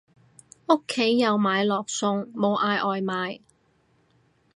[0.67, 3.39] 屋企有買落餸，冇嗌外賣